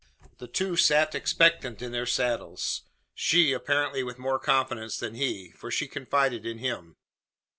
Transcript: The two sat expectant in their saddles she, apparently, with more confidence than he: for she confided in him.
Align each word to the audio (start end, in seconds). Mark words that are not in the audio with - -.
The 0.39 0.47
two 0.47 0.77
sat 0.77 1.13
expectant 1.13 1.79
in 1.79 1.91
their 1.91 2.07
saddles 2.07 2.81
she, 3.13 3.53
apparently, 3.53 4.01
with 4.01 4.17
more 4.17 4.39
confidence 4.39 4.97
than 4.97 5.13
he: 5.13 5.51
for 5.51 5.69
she 5.69 5.87
confided 5.87 6.43
in 6.43 6.57
him. 6.57 6.95